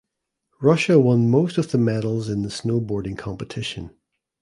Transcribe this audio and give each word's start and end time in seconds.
Russia 0.63 0.99
won 0.99 1.29
most 1.29 1.59
of 1.59 1.69
the 1.69 1.77
medals 1.77 2.27
in 2.27 2.41
the 2.41 2.49
snowboarding 2.49 3.15
competition. 3.15 3.91